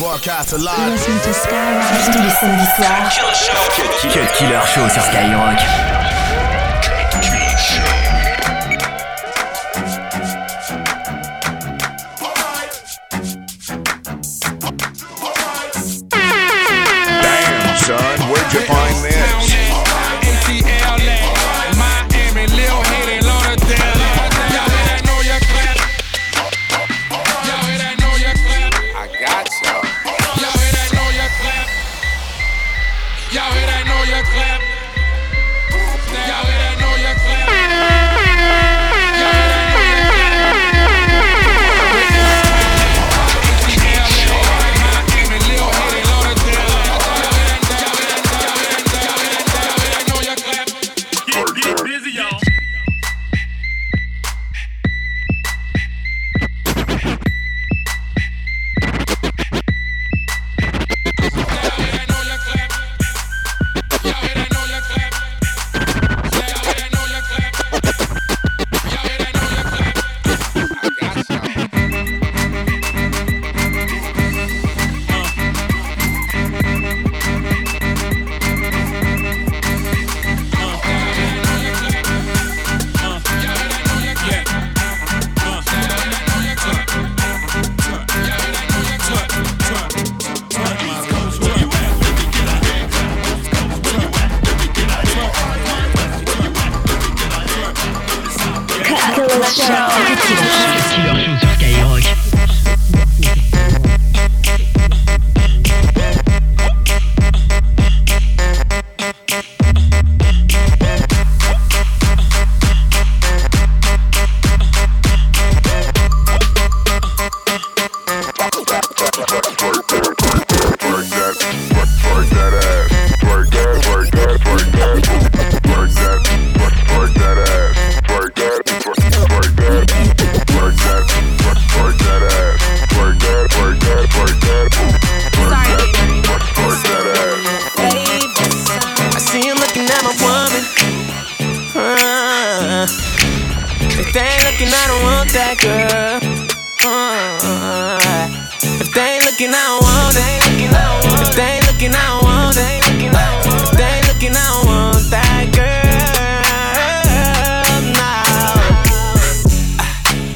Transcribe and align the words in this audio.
Broadcast 0.00 0.54
alive. 0.54 0.92
Listen 0.92 1.20
to 1.20 1.34
Skyrock 1.34 1.84
tous 2.06 2.22
les 2.22 2.30
samedis 2.30 2.64
soirs. 2.74 3.10
Cut 4.10 4.32
Killer 4.32 4.60
Show 4.64 4.88
sur 4.88 5.02
Skyrock. 5.02 5.99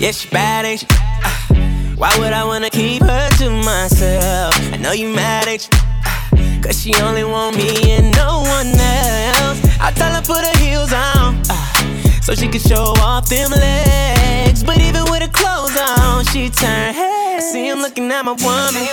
Yeah, 0.05 0.11
she 0.11 0.29
bad, 0.29 0.67
ain't 0.67 0.81
she? 0.81 0.87
Uh, 0.91 1.97
why 1.97 2.15
would 2.19 2.35
I 2.35 2.45
wanna 2.45 2.69
keep 2.69 3.01
her 3.01 3.29
to 3.39 3.49
myself? 3.49 4.55
I 4.71 4.77
know 4.77 4.93
you 4.93 5.09
mad, 5.09 5.49
ain't 5.49 5.67
you? 5.67 5.79
Uh, 6.05 6.61
Cause 6.63 6.79
she 6.79 6.95
only 7.01 7.25
want 7.25 7.57
me 7.57 7.93
and 7.93 8.15
no 8.15 8.41
one 8.45 8.69
else. 8.69 9.61
I 9.81 9.91
tell 9.97 10.13
her 10.13 10.21
put 10.21 10.45
her 10.45 10.59
heels 10.59 10.93
on. 10.93 11.41
uh, 11.49 12.21
so 12.21 12.35
she 12.35 12.49
can 12.49 12.61
show 12.61 12.93
off 13.01 13.31
them 13.31 13.51
legs. 13.51 14.63
But 14.63 14.77
even 14.77 15.05
with 15.09 15.23
her 15.23 15.33
clothes 15.33 15.75
on, 15.81 16.27
she 16.27 16.51
turn 16.51 16.93
head. 16.93 17.39
I 17.39 17.41
see 17.41 17.67
him 17.67 17.79
looking 17.79 18.13
at 18.13 18.27
my 18.27 18.33
woman. 18.33 18.85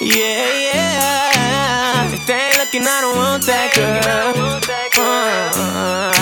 Yeah, 0.00 0.76
yeah. 0.76 2.12
If 2.12 2.26
they 2.26 2.34
ain't 2.34 2.58
looking, 2.58 2.82
I 2.82 3.00
don't 3.00 3.16
want 3.16 3.42
that 3.44 3.72
girl. 3.72 4.60
Uh, 4.98 6.12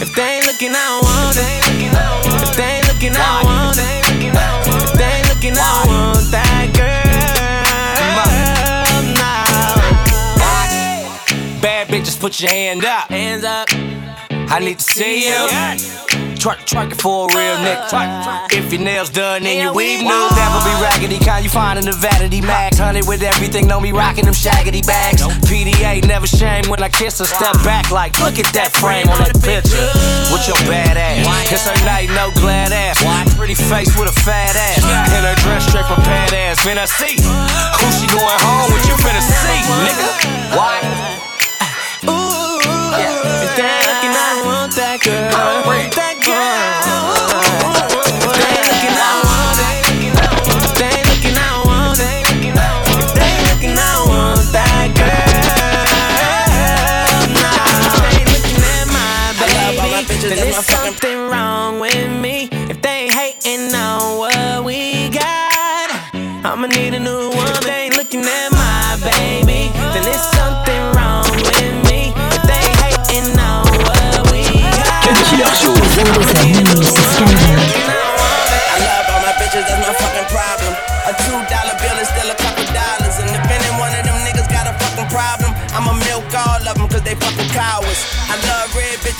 if 0.00 0.14
they 0.14 0.36
ain't 0.36 0.46
looking, 0.46 0.70
I 0.70 0.84
don't 0.88 1.04
want 1.04 1.36
it. 1.36 1.63
Put 12.24 12.40
your 12.40 12.48
hand 12.48 12.86
up. 12.86 13.12
Hands 13.12 13.44
up. 13.44 13.68
I 14.48 14.56
need 14.56 14.80
to 14.80 14.86
see 14.96 15.28
you. 15.28 15.36
Twerk, 16.40 16.64
twerk 16.64 16.88
it 16.88 16.96
for 16.96 17.28
a 17.28 17.36
real 17.36 17.56
nigga. 17.60 18.48
If 18.48 18.72
your 18.72 18.80
nails 18.80 19.10
done 19.10 19.44
and 19.44 19.60
your 19.60 19.74
weave 19.76 20.00
new, 20.00 20.08
never 20.08 20.58
be 20.64 20.72
raggedy. 20.80 21.20
Kind 21.20 21.44
you 21.44 21.50
find 21.52 21.78
in 21.78 21.84
the 21.84 21.92
vanity 21.92 22.40
max. 22.40 22.78
Honey 22.78 23.02
with 23.04 23.20
everything, 23.20 23.66
know 23.66 23.78
me 23.78 23.92
rocking 23.92 24.24
them 24.24 24.32
shaggy 24.32 24.80
bags. 24.80 25.20
PDA 25.44 26.00
never 26.08 26.26
shame 26.26 26.64
when 26.72 26.82
I 26.82 26.88
kiss 26.88 27.18
her. 27.18 27.26
Step 27.26 27.60
back 27.60 27.90
like, 27.90 28.18
look 28.18 28.38
at 28.40 28.48
that 28.56 28.72
frame 28.72 29.04
on 29.12 29.20
that 29.20 29.36
picture. 29.44 29.84
With 30.32 30.48
your 30.48 30.56
bad 30.64 30.96
ass. 30.96 31.28
It's 31.52 31.68
her 31.68 31.76
night, 31.84 32.08
no 32.08 32.32
glad 32.40 32.72
ass. 32.72 33.04
Pretty 33.36 33.54
face 33.54 33.92
with 34.00 34.08
a 34.08 34.16
fat 34.24 34.56
ass. 34.56 34.80
And 35.12 35.28
her 35.28 35.36
dress 35.44 35.68
straight 35.68 35.84
pad 35.84 36.32
ass. 36.32 36.56
Finna 36.64 36.88
see 36.88 37.20
who 37.20 37.86
she 37.92 38.08
going 38.08 38.40
home 38.40 38.72
with. 38.72 38.88
You 38.88 38.96
finna 39.04 39.20
see, 39.20 39.60
nigga. 39.84 40.56
Why? 40.56 41.13
If 42.96 43.56
they 43.56 43.76
looking, 43.88 44.14
I 44.14 44.42
want 44.44 44.72
that 44.76 45.00
girl. 45.02 45.30
That. 45.30 45.66
If 50.64 50.72
they 50.78 51.02
looking, 51.10 51.36
I 51.36 51.62
want 51.66 51.98
it. 52.00 52.22
If 53.02 53.10
they 53.18 53.34
looking, 53.50 53.76
I 53.78 53.94
want 54.06 54.46
that 54.54 54.88
girl. 54.94 55.34
If 57.24 58.02
they 58.02 58.24
looking 58.32 58.62
at 58.62 58.86
baby, 59.40 60.52
something 60.52 61.18
wrong 61.28 61.80
with 61.80 62.10
me. 62.10 62.48
If 62.70 62.80
they 62.82 63.08
hating 63.08 63.74
on 63.74 64.18
what 64.18 64.64
we 64.64 65.08
got, 65.10 65.90
I'ma 66.44 66.66
need 66.68 66.94
a 66.94 67.00
new 67.00 67.30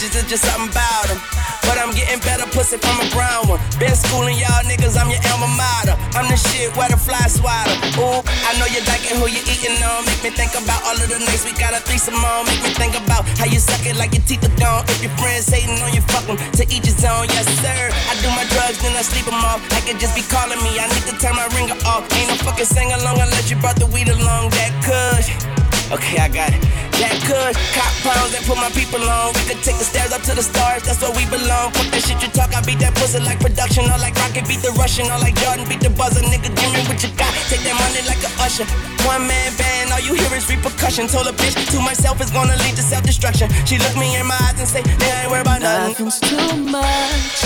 bitches, 0.04 0.20
it's 0.20 0.28
just 0.28 0.44
something 0.44 0.68
about 0.68 1.08
them. 1.08 1.20
But 1.64 1.80
I'm 1.80 1.92
getting 1.96 2.20
better 2.20 2.44
pussy 2.52 2.76
from 2.76 3.00
a 3.00 3.08
brown 3.08 3.48
one. 3.48 3.60
Been 3.80 3.96
schooling 3.96 4.36
y'all 4.36 4.60
niggas, 4.68 5.00
I'm 5.00 5.08
your 5.08 5.20
alma 5.32 5.48
mater. 5.56 5.96
I'm 6.12 6.28
the 6.28 6.36
shit 6.36 6.68
where 6.76 6.88
the 6.88 6.96
fly 6.96 7.24
swatter. 7.28 7.72
Ooh, 7.96 8.20
I 8.20 8.52
know 8.60 8.68
you're 8.68 8.84
liking 8.84 9.16
who 9.16 9.26
you 9.32 9.40
eating 9.48 9.80
on. 9.80 10.04
Make 10.04 10.20
me 10.20 10.30
think 10.30 10.52
about 10.52 10.84
all 10.84 10.96
of 10.96 11.08
the 11.08 11.18
nights 11.24 11.48
we 11.48 11.56
got 11.56 11.72
a 11.72 11.80
threesome 11.80 12.20
on. 12.20 12.44
Make 12.44 12.60
me 12.60 12.70
think 12.76 12.94
about 13.00 13.24
how 13.40 13.48
you 13.48 13.58
suck 13.58 13.80
it 13.88 13.96
like 13.96 14.12
your 14.12 14.24
teeth 14.28 14.44
are 14.44 14.56
gone. 14.60 14.84
If 14.92 15.00
your 15.00 15.14
friends 15.16 15.48
hating 15.48 15.80
on 15.80 15.92
you, 15.96 16.04
fuck 16.12 16.28
them. 16.28 16.36
To 16.36 16.62
each 16.68 16.84
his 16.84 17.00
own, 17.04 17.24
yes 17.32 17.48
sir. 17.64 17.82
I 17.88 18.12
do 18.20 18.28
my 18.36 18.44
drugs, 18.52 18.84
then 18.84 18.92
I 18.92 19.02
sleep 19.02 19.24
them 19.24 19.40
off. 19.40 19.64
I 19.72 19.80
could 19.88 19.96
just 19.96 20.12
be 20.12 20.22
calling 20.28 20.60
me. 20.60 20.76
I 20.76 20.84
need 20.92 21.08
to 21.08 21.16
turn 21.16 21.32
my 21.32 21.48
ringer 21.56 21.78
off. 21.88 22.04
Ain't 22.12 22.28
no 22.28 22.36
fucking 22.44 22.68
sing 22.68 22.92
along 22.92 23.24
unless 23.24 23.48
you 23.48 23.56
brought 23.56 23.80
the 23.80 23.88
weed 23.88 24.12
along. 24.12 24.52
That 24.52 24.72
could. 24.84 25.53
Okay, 25.92 26.16
I 26.16 26.28
got 26.28 26.48
it. 26.48 26.62
That 27.02 27.12
could 27.26 27.52
cop 27.74 27.92
pounds 28.06 28.32
and 28.32 28.44
put 28.46 28.56
my 28.56 28.70
people 28.72 29.02
on. 29.02 29.34
We 29.34 29.42
could 29.50 29.60
take 29.60 29.76
the 29.76 29.84
stairs 29.84 30.14
up 30.14 30.22
to 30.24 30.32
the 30.32 30.40
stars, 30.40 30.86
that's 30.86 31.02
where 31.02 31.12
we 31.12 31.26
belong. 31.26 31.74
Fuck 31.74 31.90
that 31.92 32.02
shit 32.06 32.22
you 32.22 32.30
talk, 32.30 32.54
I 32.54 32.62
beat 32.62 32.78
that 32.80 32.94
pussy 32.94 33.20
like 33.20 33.42
production. 33.42 33.90
All 33.90 33.98
like 34.00 34.16
Rocky 34.16 34.40
beat 34.46 34.62
the 34.64 34.72
Russian, 34.78 35.10
all 35.12 35.20
like 35.20 35.36
Jordan 35.36 35.68
beat 35.68 35.82
the 35.84 35.90
buzzer. 35.90 36.22
Nigga, 36.22 36.54
give 36.54 36.70
me 36.72 36.80
what 36.88 37.02
you 37.02 37.10
got. 37.18 37.34
Take 37.50 37.66
that 37.66 37.76
money 37.76 38.00
like 38.08 38.22
a 38.22 38.30
usher. 38.40 38.64
One 39.04 39.26
man 39.26 39.50
band, 39.58 39.92
all 39.92 40.00
you 40.00 40.14
hear 40.16 40.30
is 40.32 40.48
repercussion. 40.48 41.10
Told 41.10 41.28
a 41.28 41.34
bitch 41.36 41.58
to 41.58 41.78
myself 41.82 42.22
is 42.22 42.30
gonna 42.30 42.56
lead 42.64 42.78
to 42.78 42.84
self 42.86 43.04
destruction. 43.04 43.50
She 43.68 43.76
look 43.76 43.94
me 43.98 44.14
in 44.16 44.24
my 44.24 44.38
eyes 44.48 44.56
and 44.56 44.70
say, 44.70 44.80
Nigga, 44.86 45.04
I 45.04 45.26
ain't 45.26 45.30
worried 45.34 45.44
about 45.44 45.60
nothing. 45.60 46.08
Nothing's 46.08 46.18
too 46.22 46.54
much. 46.70 47.36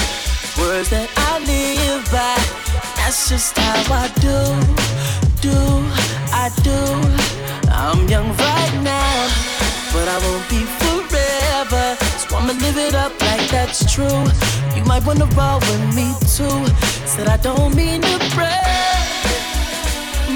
Words 0.60 0.92
that 0.92 1.08
I 1.16 1.40
live 1.42 2.04
by. 2.12 2.36
That's 3.00 3.32
just 3.32 3.56
how 3.56 3.82
I 3.90 4.06
do, 4.20 4.38
do, 5.40 5.56
I 6.30 6.52
do. 6.62 7.37
I'm 7.80 8.08
young 8.08 8.26
right 8.26 8.74
now, 8.82 9.28
but 9.92 10.08
I 10.08 10.18
won't 10.24 10.46
be 10.50 10.60
forever. 10.82 11.96
So 12.18 12.36
I'ma 12.36 12.52
live 12.64 12.76
it 12.76 12.94
up 12.94 13.12
like 13.20 13.48
that's 13.50 13.86
true. 13.92 14.24
You 14.74 14.82
might 14.84 15.06
wanna 15.06 15.26
roll 15.38 15.60
with 15.60 15.94
me 15.94 16.10
too. 16.36 16.58
Said 17.06 17.28
I 17.28 17.36
don't 17.36 17.74
mean 17.76 18.02
to 18.02 18.18
brag, 18.34 19.22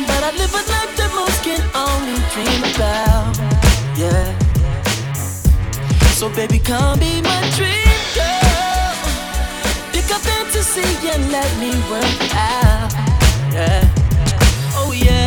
but 0.06 0.22
I 0.22 0.30
live 0.38 0.54
a 0.54 0.62
life 0.70 0.92
that 0.98 1.10
most 1.18 1.42
can 1.42 1.62
only 1.74 2.16
dream 2.32 2.62
about. 2.74 3.34
Yeah. 3.98 4.38
So 6.14 6.28
baby, 6.30 6.60
come 6.60 7.00
be 7.00 7.20
my 7.22 7.42
dream 7.58 7.98
girl. 8.14 8.94
Pick 9.92 10.08
up 10.14 10.22
fantasy 10.22 10.86
and 11.10 11.32
let 11.32 11.50
me 11.58 11.70
work 11.90 12.22
out. 12.36 12.92
Yeah. 13.52 13.82
Oh 14.78 14.92
yeah. 14.94 15.26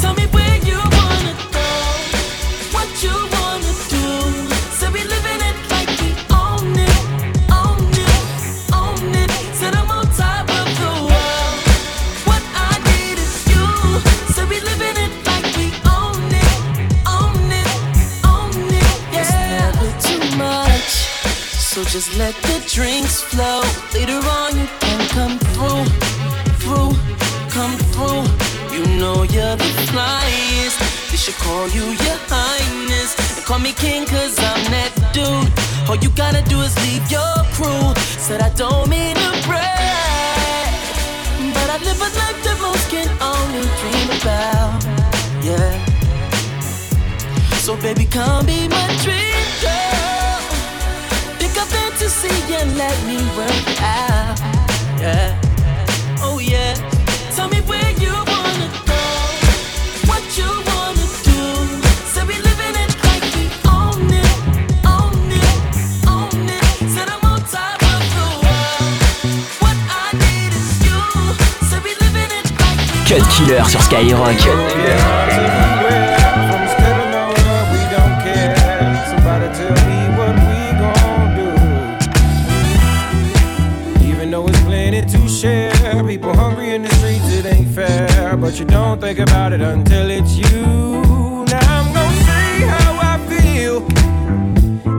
Tell 0.00 0.14
me 0.14 0.26
where 0.34 0.56
you 0.66 0.78
wanna 0.98 1.33
do 36.54 36.60
is 36.62 36.74
leave 36.86 37.06
your 37.10 37.36
crew. 37.56 37.86
Said 38.26 38.40
I 38.40 38.50
don't 38.50 38.88
mean 38.88 39.16
to 39.16 39.30
brag. 39.46 40.70
But 41.56 41.68
I 41.74 41.78
live 41.88 42.00
a 42.08 42.10
life 42.20 42.40
that 42.46 42.58
most 42.66 42.86
can 42.94 43.08
only 43.32 43.66
dream 43.80 44.08
about. 44.18 44.78
Yeah. 45.48 45.72
So 47.64 47.76
baby, 47.76 48.06
come 48.06 48.46
be 48.46 48.68
my 48.68 48.86
dream 49.04 49.46
girl. 49.64 50.38
Pick 51.40 51.54
up 51.62 51.68
fantasy 51.74 52.36
and 52.60 52.76
let 52.76 52.96
me 53.08 53.18
work 53.38 53.68
out. 53.80 54.38
Yeah. 55.00 55.43
Plenty 84.64 85.02
to 85.02 85.28
share, 85.28 86.04
people 86.04 86.34
hungry 86.34 86.74
in 86.74 86.82
the 86.82 86.90
streets, 86.96 87.32
it 87.32 87.46
ain't 87.46 87.68
fair. 87.68 88.36
But 88.36 88.58
you 88.58 88.64
don't 88.64 89.00
think 89.00 89.18
about 89.18 89.52
it 89.52 89.60
until 89.60 90.10
it's 90.10 90.36
you. 90.36 91.44
Now 91.52 91.78
I'm 91.78 91.92
gonna 91.92 92.24
say 92.28 92.48
how 92.72 92.92
I 93.12 93.14
feel. 93.30 93.76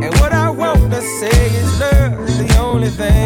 And 0.04 0.14
what 0.20 0.34
I 0.34 0.50
want 0.50 0.92
to 0.92 1.02
say 1.02 1.46
is 1.62 1.80
love, 1.80 2.28
the 2.38 2.58
only 2.60 2.90
thing 2.90 3.25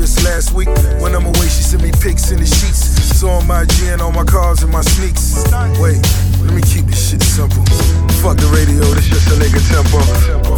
just 0.00 0.24
last 0.24 0.52
week. 0.52 0.68
When 1.04 1.14
I'm 1.14 1.26
away, 1.26 1.48
she 1.52 1.60
sent 1.60 1.82
me 1.82 1.92
pics 1.92 2.30
in 2.32 2.40
the 2.40 2.46
sheets. 2.46 3.22
On 3.22 3.46
my 3.46 3.66
gin, 3.66 4.00
on 4.00 4.14
my 4.14 4.24
cars, 4.24 4.62
and 4.62 4.72
my 4.72 4.80
sneaks. 4.80 5.44
Wait, 5.76 6.00
let 6.40 6.54
me 6.56 6.62
keep 6.64 6.88
this 6.88 7.10
shit 7.10 7.22
simple. 7.22 7.62
Fuck 8.24 8.40
the 8.40 8.48
radio, 8.56 8.80
this 8.96 9.12
just 9.12 9.28
a 9.28 9.36
nigga 9.36 9.60
tempo. 9.68 10.00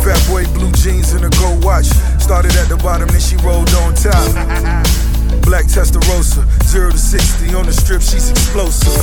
Fat 0.06 0.22
boy, 0.30 0.46
blue 0.54 0.70
jeans 0.78 1.12
and 1.12 1.26
a 1.26 1.30
gold 1.42 1.64
watch. 1.64 1.86
Started 2.22 2.54
at 2.54 2.68
the 2.70 2.76
bottom, 2.78 3.08
then 3.10 3.20
she 3.20 3.34
rolled 3.42 3.74
on 3.82 3.94
top. 3.98 4.22
Black 5.42 5.66
Testarossa, 5.66 6.46
0 6.62 6.92
to 6.92 6.98
60 6.98 7.52
on 7.54 7.66
the 7.66 7.72
strip, 7.72 8.00
she's 8.00 8.30
explosive. 8.30 8.94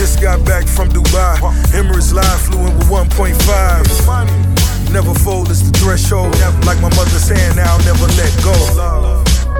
Just 0.00 0.22
got 0.22 0.42
back 0.46 0.64
from 0.64 0.88
Dubai. 0.88 1.36
Emirates 1.76 2.14
Line 2.16 2.38
flew 2.48 2.64
in 2.64 2.72
with 2.78 2.88
1.5. 2.88 3.36
Never 4.90 5.12
fold 5.12 5.50
is 5.50 5.60
the 5.60 5.70
threshold. 5.76 6.32
Like 6.64 6.80
my 6.80 6.88
mother's 6.96 7.28
hand, 7.28 7.60
I'll 7.60 7.84
never 7.84 8.08
let 8.16 8.32
go. 8.42 8.56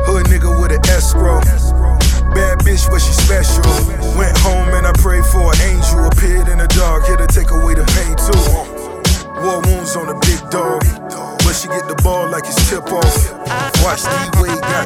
Hood 0.07 0.27
nigga 0.27 0.55
with 0.61 0.71
an 0.71 0.83
escrow. 0.89 1.41
Bad 2.33 2.63
bitch, 2.63 2.89
but 2.91 3.01
she 3.03 3.13
special. 3.13 3.67
Went 4.17 4.37
home 4.39 4.71
and 4.73 4.87
I 4.87 4.93
prayed 5.03 5.27
for 5.27 5.53
an 5.53 5.61
angel. 5.67 6.07
Appeared 6.07 6.49
in 6.49 6.59
the 6.59 6.69
dark, 6.79 7.07
here 7.07 7.17
to 7.17 7.27
take 7.27 7.51
away 7.51 7.75
the 7.75 7.85
pain 7.99 8.15
too. 8.15 8.39
War 9.43 9.61
wounds 9.67 9.97
on 9.97 10.09
a 10.09 10.19
big 10.23 10.41
dog. 10.51 10.83
But 11.43 11.55
she 11.55 11.69
get 11.69 11.87
the 11.89 11.99
ball 12.03 12.31
like 12.31 12.45
it's 12.47 12.59
tip 12.71 12.87
off. 12.91 13.17
Watch 13.83 14.03
Steve 14.07 14.35
Wade 14.43 14.61
got 14.63 14.86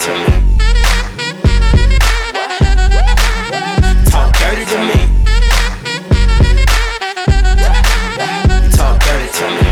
To 0.00 0.12
me. 0.14 0.32
Talk 4.06 4.32
dirty 4.38 4.64
to 4.64 4.78
me. 4.88 4.98
Talk 8.72 8.96
dirty 9.04 9.28
to 9.38 9.46
me. 9.56 9.66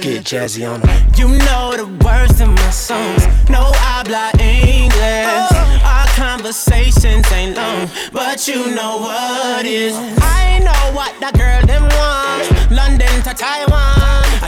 Get 0.00 0.24
jazzy 0.24 0.62
on 0.66 0.80
'em. 0.80 0.88
You 1.18 1.28
know 1.28 1.76
the 1.76 1.86
words 2.02 2.40
in 2.40 2.54
my 2.54 2.70
songs. 2.70 3.26
No 3.50 3.72
I 3.74 3.76
habla 3.76 4.30
English. 4.38 5.50
Oh. 5.52 5.92
Our 5.94 6.08
conversations 6.24 7.30
ain't 7.32 7.54
long, 7.56 7.90
but 8.12 8.48
you 8.48 8.70
know 8.74 8.96
what 9.06 9.66
is. 9.66 9.94
Oh. 9.94 10.16
I 10.22 10.58
know 10.60 10.82
what 10.98 11.12
that 11.20 11.34
girl 11.36 11.60
them 11.66 11.82
want. 11.98 12.70
London 12.70 13.22
to 13.24 13.34
Taiwan. 13.34 14.25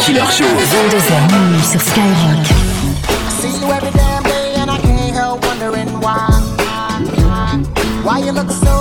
Killer 0.00 0.24
Show. 0.30 0.44
22h 0.44 1.32
minuit 1.32 1.64
sur 1.64 1.80
Skyrock. 1.80 2.46
See 3.40 3.60
you 3.60 3.70
every 3.70 3.90
damn 3.90 4.22
day 4.22 4.54
and 4.56 4.70
I 4.70 4.78
can't 4.78 5.14
help 5.14 5.44
wondering 5.44 5.88
why. 6.00 6.28
Why 8.02 8.18
you 8.24 8.32
look 8.32 8.50
so 8.50 8.79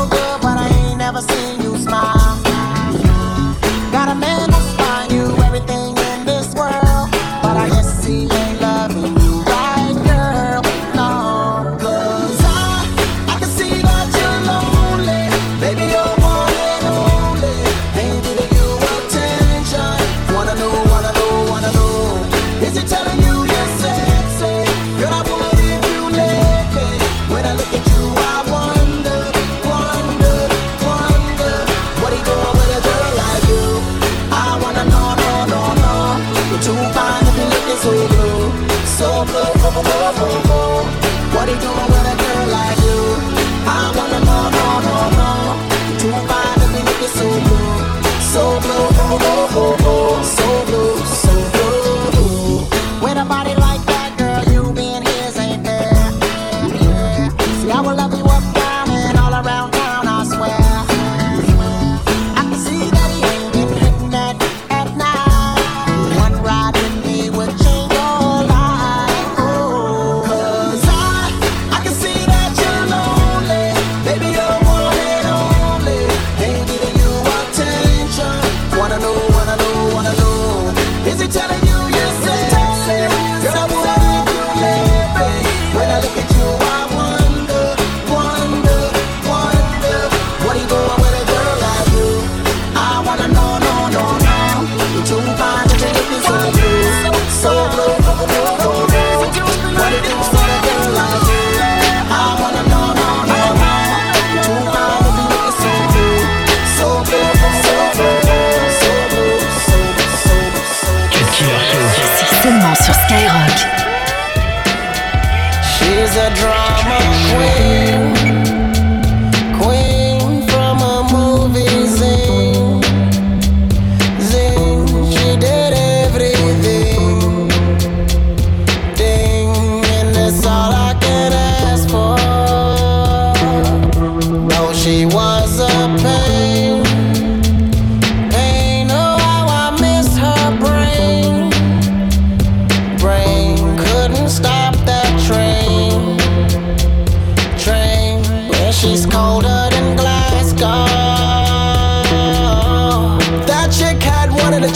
so 96.29 96.69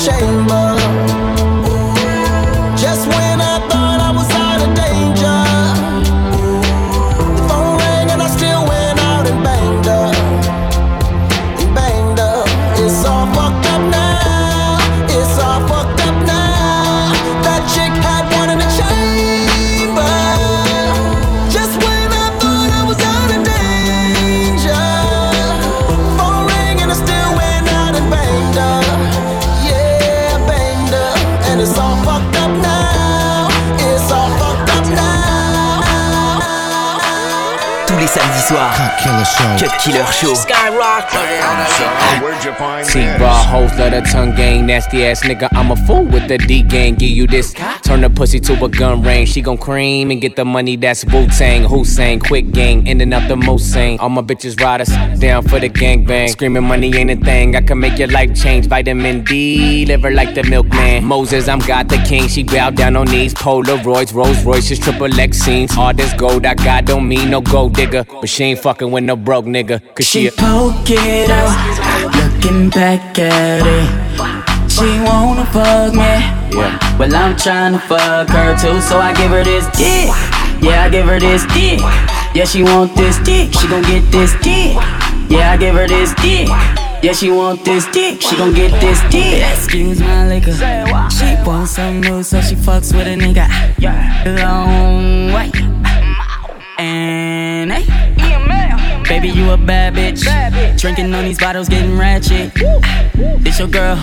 chamber. 0.03 0.72
Cut 39.63 39.79
Killer 39.79 40.05
Show. 40.11 40.35
T-Raw 42.41 43.43
hoes 43.43 43.77
love 43.77 43.91
the 43.91 44.01
tongue 44.11 44.35
gang, 44.35 44.65
nasty 44.65 45.05
ass 45.05 45.21
nigga. 45.23 45.47
I'm 45.51 45.71
a 45.71 45.75
fool 45.75 46.03
with 46.03 46.27
the 46.27 46.37
D 46.37 46.63
gang. 46.63 46.95
Give 46.95 47.09
you 47.09 47.27
this, 47.27 47.53
turn 47.83 48.01
the 48.01 48.09
pussy 48.09 48.39
to 48.41 48.65
a 48.65 48.69
gun 48.69 49.03
range. 49.03 49.29
She 49.29 49.41
gon' 49.41 49.57
cream 49.57 50.09
and 50.09 50.19
get 50.19 50.35
the 50.35 50.43
money. 50.43 50.75
That's 50.75 51.05
Wu 51.05 51.27
Tang, 51.27 51.63
Hussein, 51.63 52.19
quick 52.19 52.51
gang, 52.51 52.87
ending 52.87 53.13
up 53.13 53.27
the 53.27 53.35
most 53.35 53.71
sane. 53.71 53.99
All 53.99 54.09
my 54.09 54.21
bitches 54.21 54.59
riders 54.59 54.89
down 55.19 55.43
for 55.43 55.59
the 55.59 55.69
gang 55.69 56.05
bang. 56.05 56.27
Screaming 56.27 56.63
money 56.63 56.95
ain't 56.95 57.11
a 57.11 57.15
thing. 57.15 57.55
I 57.55 57.61
can 57.61 57.79
make 57.79 57.99
your 57.99 58.09
life 58.09 58.33
change. 58.35 58.65
Vitamin 58.67 59.23
D, 59.23 59.85
liver 59.85 60.11
like 60.11 60.33
the 60.33 60.43
milkman. 60.43 61.03
Moses, 61.03 61.47
I'm 61.47 61.59
God 61.59 61.87
the 61.89 61.97
King. 61.97 62.27
She 62.27 62.43
bowed 62.43 62.75
down 62.75 62.95
on 62.95 63.05
knees. 63.05 63.33
Polaroids, 63.33 64.13
Rolls 64.13 64.43
Royces, 64.43 64.79
triple 64.79 65.19
X 65.19 65.37
scenes. 65.37 65.77
All 65.77 65.93
this 65.93 66.13
gold 66.13 66.45
I 66.45 66.55
got 66.55 66.85
don't 66.85 67.07
mean 67.07 67.29
no 67.29 67.41
gold 67.41 67.75
digger, 67.75 68.05
but 68.05 68.27
she 68.27 68.43
ain't 68.45 68.59
fucking 68.59 68.91
with 68.91 69.03
no 69.03 69.15
broke 69.15 69.45
nigga. 69.45 69.81
Cause 69.95 70.07
she 70.07 70.21
She 70.21 70.27
a 70.27 70.31
poke 70.31 70.89
it 70.89 71.29
out, 71.29 71.92
looking 72.43 72.69
back 72.69 73.17
at 73.19 73.61
it. 73.65 74.71
She 74.71 74.99
wanna 74.99 75.45
fuck 75.45 75.93
me. 75.93 75.99
Yeah. 76.57 76.97
Well, 76.97 77.15
I'm 77.15 77.35
tryna 77.35 77.79
fuck 77.81 78.29
her 78.29 78.55
too, 78.57 78.81
so 78.81 78.97
I 78.99 79.13
give 79.13 79.31
her 79.31 79.43
this 79.43 79.65
dick. 79.77 80.09
Yeah, 80.61 80.83
I 80.83 80.89
give 80.89 81.05
her 81.05 81.19
this 81.19 81.45
dick. 81.53 81.79
Yeah, 82.33 82.45
she 82.45 82.63
want 82.63 82.95
this 82.95 83.17
dick. 83.19 83.53
She 83.53 83.67
gon' 83.67 83.83
get 83.83 84.11
this 84.11 84.33
dick. 84.41 84.75
Yeah, 85.29 85.51
I 85.51 85.57
give 85.57 85.75
her 85.75 85.87
this 85.87 86.13
dick. 86.15 86.47
Yeah, 87.03 87.13
she 87.13 87.29
want 87.29 87.63
this 87.65 87.85
dick. 87.91 88.21
She 88.21 88.35
gon' 88.35 88.53
get 88.53 88.71
this 88.81 88.99
dick. 89.09 89.43
Excuse 89.55 89.99
my 89.99 90.27
liquor. 90.27 90.53
She 90.53 91.35
want 91.45 91.69
some 91.69 92.01
new, 92.01 92.23
so 92.23 92.41
she 92.41 92.55
fucks 92.55 92.93
with 92.95 93.07
a 93.07 93.15
nigga. 93.15 93.47
Long 94.41 95.33
way. 95.33 95.51
And. 96.77 97.22
Baby, 99.23 99.39
you 99.39 99.51
a 99.51 99.57
bad 99.57 99.93
bitch. 99.93 100.27
Drinking 100.77 101.13
on 101.13 101.23
these 101.23 101.39
bottles, 101.39 101.69
getting 101.69 101.97
ratchet. 101.97 102.53
This 103.39 103.57
your 103.57 103.69
girl, 103.69 103.95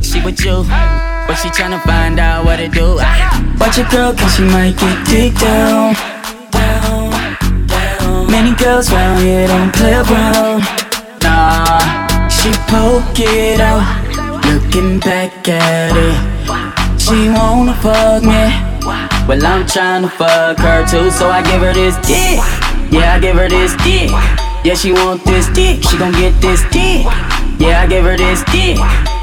she 0.00 0.18
with 0.24 0.42
you. 0.42 0.64
But 0.66 1.26
but 1.28 1.34
she 1.36 1.48
tryna 1.50 1.82
find 1.82 2.18
out 2.18 2.46
what 2.46 2.58
it 2.58 2.72
do. 2.72 2.96
Ah. 2.98 3.56
Watch 3.60 3.76
your 3.76 3.86
girl, 3.90 4.14
cause 4.14 4.34
she 4.34 4.44
might 4.44 4.74
get 4.78 5.06
dick 5.06 5.34
down. 5.34 5.92
Down, 6.50 7.10
down. 7.66 8.30
Many 8.30 8.56
girls 8.56 8.90
round 8.90 9.20
here 9.20 9.46
don't 9.46 9.74
play 9.74 9.92
around. 9.92 10.64
Nah, 11.20 12.28
she 12.28 12.48
poke 12.72 13.20
it 13.20 13.60
out, 13.60 13.84
looking 14.46 15.00
back 15.00 15.46
at 15.48 15.92
it. 15.92 16.98
She 16.98 17.28
wanna 17.28 17.74
fuck 17.74 18.22
me. 18.22 18.48
Well, 19.28 19.44
I'm 19.44 19.66
tryna 19.66 20.10
fuck 20.10 20.58
her 20.60 20.86
too, 20.86 21.10
so 21.10 21.28
I 21.28 21.42
give 21.42 21.60
her 21.60 21.74
this 21.74 21.96
dick. 22.08 22.40
Yeah, 22.90 23.16
I 23.16 23.18
give 23.20 23.36
her 23.36 23.50
this 23.50 23.76
dick. 23.84 24.10
Yeah, 24.64 24.74
she 24.74 24.92
want 24.92 25.24
this 25.24 25.48
dick, 25.48 25.82
she 25.82 25.98
gon' 25.98 26.12
get 26.12 26.40
this 26.40 26.62
dick. 26.70 27.04
Yeah, 27.58 27.82
I 27.82 27.86
give 27.88 28.04
her 28.04 28.16
this 28.16 28.44
dick. 28.44 28.78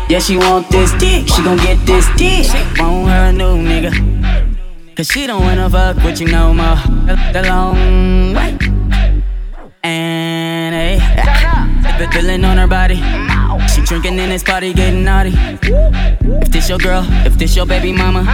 Yeah, 0.09 0.19
she 0.19 0.35
want 0.35 0.69
this 0.69 0.91
dick, 0.99 1.29
she 1.29 1.41
gon' 1.41 1.55
get 1.57 1.77
this 1.85 2.07
dick. 2.17 2.45
Want 2.77 3.07
her 3.07 3.29
a 3.29 3.31
new 3.31 3.55
nigga. 3.55 3.93
Cause 4.97 5.07
she 5.07 5.25
don't 5.27 5.41
wanna 5.41 5.69
fuck 5.69 5.95
with 6.03 6.19
you 6.19 6.27
no 6.27 6.53
more. 6.53 6.75
The 7.31 7.45
long 7.47 8.33
way. 8.33 8.57
And 9.81 10.75
hey, 10.75 10.97
the 11.97 12.11
feeling 12.11 12.43
on 12.43 12.57
her 12.57 12.67
body. 12.67 12.97
She 13.73 13.81
drinking 13.83 14.19
in 14.19 14.29
this 14.31 14.43
party, 14.43 14.73
getting 14.73 15.05
naughty. 15.05 15.31
If 15.33 16.49
this 16.49 16.67
your 16.67 16.79
girl, 16.79 17.05
if 17.25 17.37
this 17.37 17.55
your 17.55 17.65
baby 17.65 17.93
mama, 17.93 18.25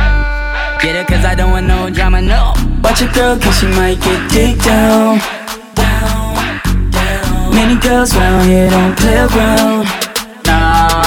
get 0.82 0.96
it 0.96 1.06
cause 1.06 1.24
I 1.24 1.36
don't 1.36 1.52
want 1.52 1.68
no 1.68 1.88
drama, 1.92 2.20
no. 2.20 2.56
Watch 2.84 3.02
your 3.02 3.12
girl 3.12 3.38
cause 3.38 3.60
she 3.60 3.68
might 3.68 4.02
get 4.02 4.32
dick 4.32 4.58
down. 4.64 5.22
Many 7.56 7.80
girls 7.80 8.14
round 8.16 8.50
here 8.50 8.70
don't 8.70 8.96
play 8.98 9.16
around. 9.16 9.88
Nah, 10.46 11.02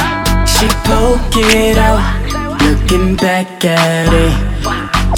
she 0.44 0.66
poke 0.88 1.36
it 1.36 1.76
out, 1.76 2.00
looking 2.64 3.16
back 3.16 3.64
at 3.64 4.08
it. 4.08 4.32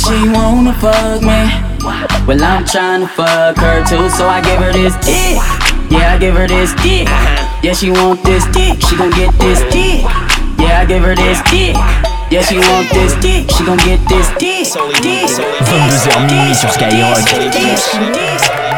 She 0.00 0.28
wanna 0.28 0.74
fuck 0.74 1.22
me. 1.22 1.46
Well, 2.26 2.42
I'm 2.42 2.64
tryna 2.64 3.08
fuck 3.08 3.56
her 3.58 3.84
too, 3.86 4.10
so 4.10 4.28
I 4.28 4.40
give 4.42 4.58
her 4.58 4.72
this 4.72 4.94
dick. 5.06 5.38
Yeah, 5.90 6.14
I 6.14 6.18
give 6.18 6.34
her 6.34 6.48
this 6.48 6.74
dick. 6.82 7.06
Yeah, 7.62 7.74
she 7.74 7.90
want 7.90 8.24
this 8.24 8.44
dick, 8.46 8.80
she 8.82 8.96
gon' 8.96 9.10
get 9.10 9.32
this 9.38 9.60
dick. 9.72 10.02
Yeah, 10.58 10.80
I 10.80 10.84
give 10.84 11.02
her 11.02 11.14
this 11.14 11.40
dick. 11.50 11.76
Yeah, 12.30 12.42
she 12.42 12.58
want 12.58 12.90
this 12.90 13.14
dick, 13.22 13.50
she 13.50 13.64
gon' 13.64 13.78
get 13.78 14.00
this 14.08 14.28
dick. 14.38 14.66
dick, 15.02 15.30
22h 15.64 16.20
minuit 16.26 16.54
sur 16.54 16.70
Skyrock. 16.70 18.69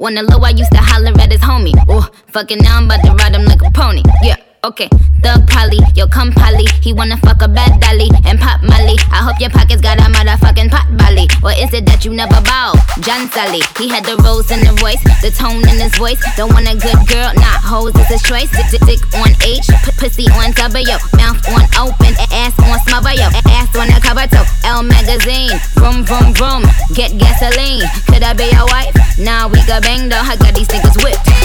Oh, 0.00 0.04
wanna 0.04 0.22
low, 0.22 0.38
I 0.38 0.50
used 0.50 0.72
to 0.72 0.78
holler 0.78 1.12
at 1.20 1.30
his 1.30 1.42
homie. 1.42 1.74
Oh, 1.86 2.08
fucking 2.28 2.58
now 2.58 2.78
I'm 2.78 2.86
about 2.86 3.04
to 3.04 3.12
ride 3.12 3.34
him 3.34 3.44
like 3.44 3.60
a 3.60 3.70
pony. 3.70 4.02
Yeah. 4.22 4.36
Okay, 4.62 4.92
Thug 5.24 5.48
Polly, 5.48 5.80
yo 5.96 6.04
come 6.06 6.32
Polly. 6.36 6.68
He 6.84 6.92
wanna 6.92 7.16
fuck 7.24 7.40
a 7.40 7.48
bad 7.48 7.80
dolly 7.80 8.12
and 8.28 8.36
pop 8.36 8.60
Molly. 8.60 8.92
I 9.08 9.24
hope 9.24 9.40
your 9.40 9.48
pockets 9.48 9.80
got 9.80 9.96
a 9.96 10.04
motherfucking 10.12 10.68
pot 10.68 10.84
belly. 11.00 11.24
Or 11.40 11.56
is 11.56 11.72
it 11.72 11.88
that 11.88 12.04
you 12.04 12.12
never 12.12 12.36
bow? 12.44 12.76
John 13.00 13.24
Sally, 13.32 13.64
he 13.80 13.88
had 13.88 14.04
the 14.04 14.20
rose 14.20 14.52
in 14.52 14.60
the 14.60 14.76
voice, 14.76 15.00
the 15.24 15.32
tone 15.32 15.64
in 15.64 15.80
his 15.80 15.96
voice. 15.96 16.20
Don't 16.36 16.52
want 16.52 16.68
a 16.68 16.76
good 16.76 17.00
girl, 17.08 17.32
not 17.40 17.64
hoes 17.64 17.96
is 17.96 18.04
his 18.12 18.20
choice. 18.20 18.52
Dick, 18.52 18.68
dick, 18.68 18.84
dick 18.84 19.00
on 19.16 19.32
H, 19.40 19.64
p- 19.64 19.96
pussy 19.96 20.28
on 20.36 20.52
W, 20.52 20.92
mouth 21.16 21.40
on 21.56 21.64
open, 21.80 22.12
ass 22.28 22.52
on 22.60 22.76
smother, 22.84 23.16
yo, 23.16 23.32
ass 23.56 23.72
on 23.80 23.88
the 23.88 23.96
cover 24.04 24.28
toe. 24.28 24.44
Elle 24.68 24.84
magazine, 24.84 25.56
vroom 25.80 26.04
vroom 26.04 26.36
vroom, 26.36 26.68
get 26.92 27.16
gasoline. 27.16 27.88
Could 28.12 28.20
I 28.20 28.36
be 28.36 28.52
your 28.52 28.68
wife? 28.68 28.92
Nah, 29.16 29.48
we 29.48 29.56
got 29.64 29.88
bang 29.88 30.12
though. 30.12 30.20
I 30.20 30.36
got 30.36 30.52
these 30.52 30.68
niggas 30.68 31.00
whipped. 31.00 31.39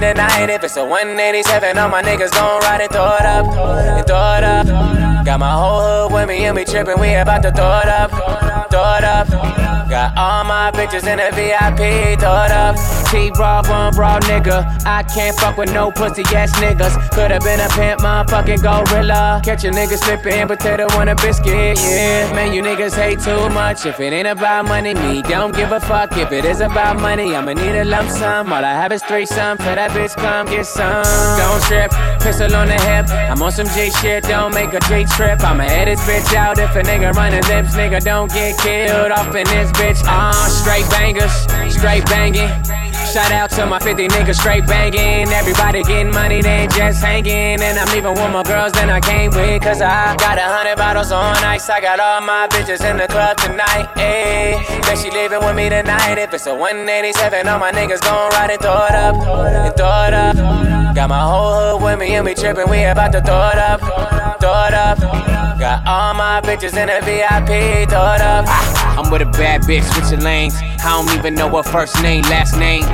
Tonight. 0.00 0.50
If 0.50 0.64
it's 0.64 0.76
a 0.76 0.84
187, 0.84 1.78
all 1.78 1.88
my 1.88 2.02
niggas 2.02 2.32
gon' 2.32 2.60
ride 2.62 2.80
it, 2.82 2.92
throw 2.92 3.14
it 3.14 3.26
up, 3.26 3.46
and 3.46 4.06
throw 4.06 4.34
it 4.36 4.44
up. 4.44 5.24
Got 5.24 5.40
my 5.40 5.52
whole 5.52 6.08
hood 6.08 6.12
with 6.12 6.28
me 6.28 6.44
and 6.46 6.56
we 6.56 6.64
trippin', 6.64 7.00
we 7.00 7.14
about 7.14 7.42
to 7.42 7.52
throw 7.52 7.80
it 7.80 7.88
up, 7.88 8.67
throw 8.78 9.40
up. 9.40 9.88
Got 9.88 10.18
all 10.18 10.44
my 10.44 10.70
bitches 10.70 11.06
in 11.08 11.16
the 11.16 11.30
VIP, 11.32 12.20
thought 12.20 12.50
up. 12.50 12.76
T-Raw, 13.10 13.62
one 13.66 13.96
raw 13.96 14.20
nigga. 14.20 14.84
I 14.84 15.02
can't 15.02 15.34
fuck 15.38 15.56
with 15.56 15.72
no 15.72 15.90
pussy 15.90 16.22
ass 16.36 16.52
niggas. 16.60 17.10
Could've 17.12 17.42
been 17.42 17.58
a 17.58 17.68
pimp, 17.70 18.02
motherfucking 18.02 18.60
gorilla. 18.60 19.40
Catch 19.42 19.64
a 19.64 19.70
nigga 19.70 19.96
slipping, 19.96 20.46
potato 20.46 20.86
on 20.98 21.08
a 21.08 21.14
biscuit, 21.14 21.78
yeah. 21.78 22.30
Man, 22.34 22.52
you 22.52 22.62
niggas 22.62 22.94
hate 22.94 23.20
too 23.20 23.48
much. 23.48 23.86
If 23.86 23.98
it 23.98 24.12
ain't 24.12 24.28
about 24.28 24.66
money, 24.66 24.92
me 24.92 25.22
don't 25.22 25.56
give 25.56 25.72
a 25.72 25.80
fuck. 25.80 26.16
If 26.18 26.32
it 26.32 26.44
is 26.44 26.60
about 26.60 27.00
money, 27.00 27.34
I'ma 27.34 27.54
need 27.54 27.76
a 27.80 27.84
lump 27.86 28.10
sum. 28.10 28.52
All 28.52 28.62
I 28.62 28.72
have 28.72 28.92
is 28.92 29.02
three 29.02 29.24
some. 29.24 29.56
For 29.56 29.74
that 29.74 29.92
bitch, 29.92 30.14
come 30.16 30.46
get 30.48 30.66
some. 30.66 31.04
Don't 31.38 31.62
trip, 31.62 31.90
pistol 32.18 32.54
on 32.54 32.68
the 32.68 32.80
hip. 32.80 33.08
I'm 33.10 33.42
on 33.42 33.52
some 33.52 33.66
J 33.68 33.90
shit, 34.00 34.24
don't 34.24 34.54
make 34.54 34.72
a 34.72 34.80
J 34.88 35.04
trip. 35.04 35.42
I'ma 35.42 35.64
head 35.64 35.88
this 35.88 36.00
bitch 36.00 36.34
out 36.34 36.58
if 36.58 36.74
a 36.76 36.82
nigga 36.82 37.12
running 37.12 37.42
lips. 37.44 37.74
Nigga, 37.74 38.02
don't 38.02 38.30
get 38.32 38.58
killed 38.58 39.12
off 39.12 39.34
in 39.34 39.46
this 39.46 39.70
bitch. 39.72 40.00
Ah, 40.04 40.30
uh, 40.30 40.48
straight 40.48 40.88
bangers, 40.90 41.32
straight 41.74 42.04
banging. 42.06 42.87
Shout 43.12 43.32
out 43.32 43.48
to 43.52 43.64
my 43.64 43.78
50 43.78 44.06
niggas 44.08 44.34
straight 44.34 44.66
banging. 44.66 45.32
Everybody 45.32 45.82
getting 45.82 46.12
money, 46.12 46.42
they 46.42 46.68
ain't 46.68 46.72
just 46.74 47.02
hanging. 47.02 47.58
And 47.62 47.78
I'm 47.78 47.88
leaving 47.88 48.12
with 48.12 48.30
more 48.30 48.42
girls 48.42 48.72
than 48.72 48.90
I 48.90 49.00
came 49.00 49.30
with. 49.30 49.62
Cause 49.62 49.80
I 49.80 50.14
got 50.16 50.36
a 50.36 50.42
hundred 50.42 50.76
bottles 50.76 51.10
on 51.10 51.36
ice. 51.42 51.70
I 51.70 51.80
got 51.80 52.00
all 52.00 52.20
my 52.20 52.48
bitches 52.48 52.84
in 52.84 52.98
the 52.98 53.08
club 53.08 53.38
tonight. 53.38 53.88
Ayy, 53.96 54.60
bet 54.82 54.98
she 54.98 55.10
leaving 55.10 55.40
with 55.40 55.56
me 55.56 55.70
tonight. 55.70 56.18
If 56.18 56.34
it's 56.34 56.46
a 56.46 56.54
187, 56.54 57.48
all 57.48 57.58
my 57.58 57.72
niggas 57.72 58.02
gon' 58.02 58.30
ride 58.32 58.50
and 58.50 58.60
throw 58.60 58.84
it 58.84 58.94
up. 58.94 59.16
And 59.16 59.74
throw 59.74 60.04
it 60.04 60.12
up. 60.12 60.94
Got 60.94 61.08
my 61.08 61.20
whole 61.20 61.78
hood 61.78 61.82
with 61.82 61.98
me 61.98 62.14
and 62.14 62.26
we 62.26 62.34
trippin'. 62.34 62.68
We 62.68 62.84
about 62.84 63.12
to 63.12 63.22
throw 63.22 63.48
it 63.48 63.58
up. 63.58 64.17
Throw 64.48 64.54
up. 64.54 64.98
Got 65.58 65.86
all 65.86 66.14
my 66.14 66.40
bitches 66.40 66.72
in 66.72 66.86
the 66.88 67.04
VIP. 67.04 67.86
Throw 67.90 68.00
up. 68.00 68.46
I'm 68.96 69.10
with 69.10 69.20
a 69.20 69.26
bad 69.26 69.60
bitch, 69.62 69.84
switching 69.92 70.24
lanes. 70.24 70.54
I 70.56 71.02
don't 71.02 71.18
even 71.18 71.34
know 71.34 71.50
her 71.50 71.62
first 71.62 72.00
name, 72.02 72.22
last 72.24 72.56
name. 72.56 72.84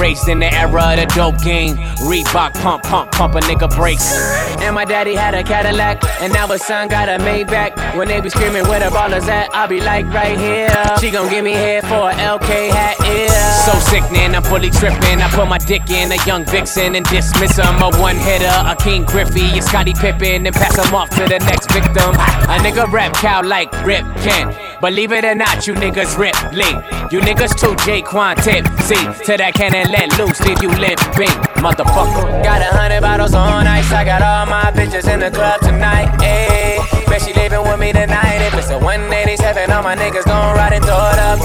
Raised 0.00 0.28
in 0.28 0.38
the 0.38 0.52
era 0.54 0.92
of 0.92 0.96
the 0.96 1.06
dope 1.14 1.42
game. 1.42 1.76
Reebok 2.06 2.54
pump, 2.54 2.84
pump, 2.84 3.10
pump 3.10 3.34
a 3.34 3.40
nigga 3.40 3.68
brakes. 3.74 4.12
And 4.60 4.74
my 4.74 4.84
daddy 4.84 5.14
had 5.14 5.34
a 5.34 5.42
Cadillac, 5.42 6.04
and 6.20 6.32
now 6.32 6.46
his 6.46 6.62
son 6.62 6.88
got 6.88 7.08
a 7.08 7.18
Maybach. 7.18 7.96
When 7.96 8.08
they 8.08 8.20
be 8.20 8.30
screaming 8.30 8.66
where 8.68 8.78
the 8.78 8.94
ballers 8.94 9.26
at, 9.28 9.52
I'll 9.52 9.68
be 9.68 9.80
like 9.80 10.06
right 10.06 10.38
here. 10.38 10.70
She 11.00 11.10
gon' 11.10 11.28
give 11.28 11.44
me 11.44 11.52
head 11.52 11.82
for 11.84 12.10
a 12.10 12.14
LK 12.14 12.70
hat, 12.70 12.96
yeah. 13.00 13.64
So 13.64 13.72
sickening, 13.90 14.34
I'm 14.34 14.42
fully 14.42 14.70
tripping. 14.70 15.20
I 15.20 15.28
put 15.30 15.48
my 15.48 15.58
dick 15.58 15.90
in 15.90 16.12
a 16.12 16.26
young 16.26 16.44
vixen 16.44 16.94
and 16.94 17.04
dismiss 17.06 17.56
him. 17.56 17.74
A 17.82 17.90
one 17.98 18.16
hitter, 18.16 18.54
a 18.66 18.76
Ken 18.76 19.04
Griffey, 19.04 19.58
a 19.58 19.62
Scottie 19.62 19.94
Pippen, 19.94 20.46
and 20.46 20.54
pass 20.54 20.76
him 20.76 20.91
off 20.94 21.10
to 21.10 21.24
the 21.24 21.38
next 21.38 21.70
victim. 21.72 22.12
A 22.50 22.58
nigga 22.60 22.90
rap 22.90 23.12
cow 23.14 23.42
like 23.42 23.70
Rip 23.84 24.04
Kent. 24.22 24.56
Believe 24.80 25.12
it 25.12 25.24
or 25.24 25.34
not, 25.34 25.66
you 25.66 25.74
niggas 25.74 26.18
rip 26.18 26.34
link. 26.52 26.76
You 27.12 27.20
niggas 27.20 27.54
too 27.58 27.74
J-Quan 27.84 28.36
tip. 28.36 28.66
See, 28.82 28.98
to 29.24 29.36
that 29.36 29.54
cannon 29.54 29.90
let 29.92 30.18
loose, 30.18 30.40
leave 30.42 30.60
you 30.62 30.68
limping, 30.68 31.32
motherfucker. 31.62 32.42
Got 32.42 32.60
a 32.60 32.70
hundred 32.76 33.00
bottles 33.00 33.34
on 33.34 33.66
ice. 33.66 33.90
I 33.92 34.04
got 34.04 34.22
all 34.22 34.46
my 34.46 34.72
bitches 34.72 35.06
in 35.12 35.20
the 35.20 35.30
club 35.30 35.60
tonight. 35.60 36.10
Ayy, 36.18 37.06
bet 37.06 37.22
she 37.22 37.32
leaving 37.32 37.62
with 37.62 37.78
me 37.78 37.92
tonight. 37.92 38.42
If 38.42 38.54
it's 38.54 38.70
a 38.70 38.78
187, 38.78 39.70
all 39.70 39.82
my 39.82 39.94
niggas 39.94 40.24
gon' 40.26 40.56
ride 40.56 40.72
and 40.72 40.84
throw 40.84 40.98
it 41.14 41.18
up, 41.18 41.38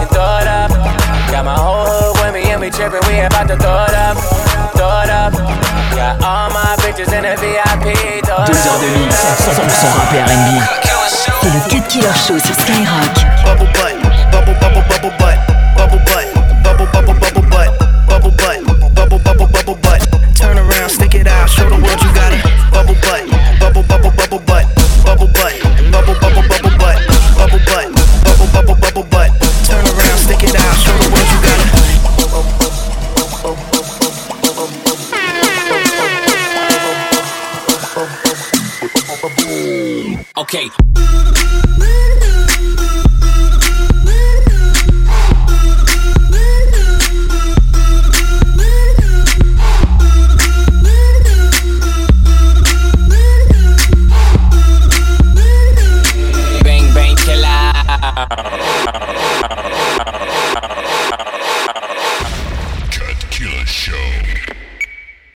and 0.00 0.08
throw 0.10 0.38
it 0.38 0.48
up. 0.48 0.70
Got 1.30 1.44
my 1.44 1.58
whole 1.58 1.84
hood 1.84 2.14
with 2.22 2.32
me 2.34 2.50
and 2.50 2.60
we 2.60 2.70
trippin', 2.70 3.02
we 3.10 3.18
about 3.20 3.48
to 3.48 3.56
throw 3.56 3.84
it 3.84 3.94
up, 3.94 4.16
throw 4.78 5.02
it 5.02 5.10
up. 5.10 5.83
Got 5.94 6.22
all 6.24 6.50
my 6.50 6.74
bitches 6.82 7.12
in 7.12 7.22
the 7.22 7.36
VIP. 7.38 7.94
Throw 8.26 8.42
it 8.42 8.46
Deux 8.48 8.66
heures 8.66 8.80
de 8.80 8.88
mix, 8.98 9.14
100% 9.14 9.86
rap 9.94 10.12
et 10.12 10.22
R&B. 10.22 10.50
C'est 11.40 11.50
le 11.50 11.60
Cut 11.70 11.86
Killer 11.88 12.08
Show 12.26 12.38
sur 12.38 12.54
Skyrock. 12.54 13.93